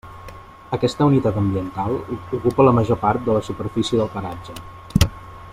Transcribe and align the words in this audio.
Aquesta 0.77 1.07
unitat 1.09 1.37
ambiental 1.41 1.93
ocupa 2.39 2.67
la 2.69 2.73
major 2.81 3.01
part 3.05 3.29
de 3.29 3.39
la 3.39 3.45
superfície 3.51 4.01
del 4.03 4.13
paratge. 4.19 4.61